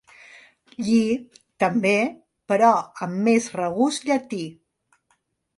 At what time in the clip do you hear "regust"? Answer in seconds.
3.61-4.09